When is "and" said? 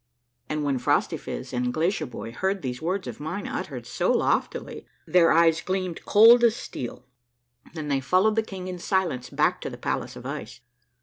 0.49-0.63, 1.53-1.71, 7.75-7.91